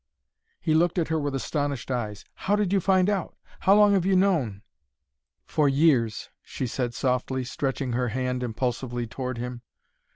[0.59, 2.25] He looked at her with astonished eyes.
[2.33, 3.37] "How did you find it out?
[3.59, 4.63] How long have you known?"
[5.45, 9.61] "For years," she said softly, stretching her hand impulsively toward him.